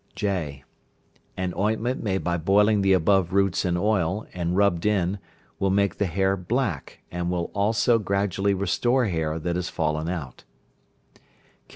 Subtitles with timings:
[0.15, 0.63] (j).
[1.37, 5.19] An ointment made by boiling the above roots in oil, and rubbed in,
[5.59, 10.37] will make the hair black, and will also gradually restore hair that has fallen off.